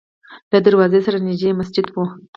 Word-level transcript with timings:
له 0.51 0.57
دروازې 0.65 0.99
سره 1.05 1.17
نږدې 1.27 1.47
یې 1.51 1.57
مسجد 1.59 1.85
و. 1.91 1.95